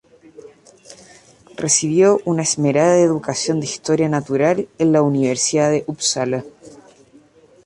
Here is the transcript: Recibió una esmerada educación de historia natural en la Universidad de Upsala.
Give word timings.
Recibió 1.57 2.21
una 2.25 2.41
esmerada 2.41 2.97
educación 2.97 3.59
de 3.59 3.67
historia 3.67 4.09
natural 4.09 4.67
en 4.79 4.91
la 4.93 5.03
Universidad 5.03 5.69
de 5.69 5.83
Upsala. 5.85 6.43